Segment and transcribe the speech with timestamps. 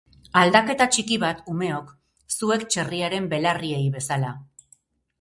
[0.39, 1.93] Aldaketa txiki bat, umeok,
[2.39, 4.37] zuek txerriaren belarriei bezala.